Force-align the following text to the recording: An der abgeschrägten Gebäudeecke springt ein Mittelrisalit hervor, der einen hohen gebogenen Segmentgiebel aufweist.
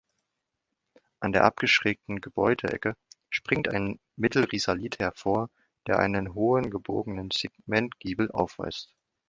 An 1.19 1.31
der 1.31 1.43
abgeschrägten 1.43 2.21
Gebäudeecke 2.21 2.95
springt 3.29 3.67
ein 3.67 3.99
Mittelrisalit 4.15 4.97
hervor, 4.97 5.51
der 5.85 5.99
einen 5.99 6.33
hohen 6.33 6.71
gebogenen 6.71 7.29
Segmentgiebel 7.29 8.31
aufweist. 8.31 8.95